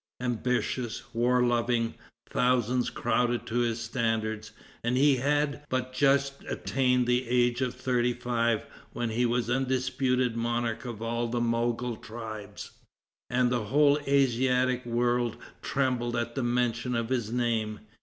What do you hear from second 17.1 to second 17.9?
name.